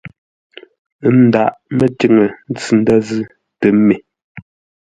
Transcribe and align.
Ə́ 1.05 1.11
ndághʼ 1.23 1.53
mətiŋə 1.77 2.25
ntsʉ 2.51 2.71
ndə̂ 2.81 2.97
zʉ́ 3.07 3.25
tə 3.59 3.67
mê. 3.85 3.95